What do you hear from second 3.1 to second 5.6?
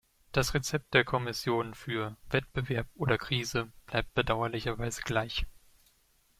Krise" bleibt bedauerlicherweise gleich.